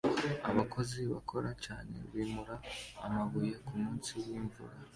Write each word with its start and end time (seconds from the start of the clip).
Abakozi 0.49 0.99
bakora 1.11 1.49
cyane 1.65 1.95
bimura 2.13 2.55
amabuye 3.05 3.53
kumunsi 3.65 4.11
wimvura 4.23 4.75